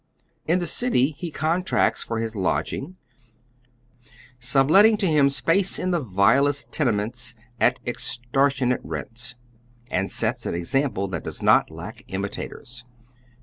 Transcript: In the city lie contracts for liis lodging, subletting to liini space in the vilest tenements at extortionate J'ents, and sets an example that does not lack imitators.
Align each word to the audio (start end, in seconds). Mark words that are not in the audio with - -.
In 0.47 0.57
the 0.57 0.65
city 0.65 1.15
lie 1.21 1.29
contracts 1.29 2.01
for 2.03 2.19
liis 2.19 2.35
lodging, 2.35 2.95
subletting 4.39 4.97
to 4.97 5.05
liini 5.05 5.31
space 5.31 5.77
in 5.77 5.91
the 5.91 5.99
vilest 6.01 6.71
tenements 6.71 7.35
at 7.59 7.77
extortionate 7.85 8.81
J'ents, 8.83 9.35
and 9.91 10.11
sets 10.11 10.47
an 10.47 10.55
example 10.55 11.07
that 11.09 11.23
does 11.23 11.43
not 11.43 11.69
lack 11.69 12.03
imitators. 12.07 12.83